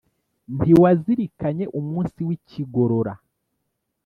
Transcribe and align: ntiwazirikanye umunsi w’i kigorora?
ntiwazirikanye 0.55 1.65
umunsi 1.79 2.19
w’i 2.27 2.37
kigorora? 2.47 3.13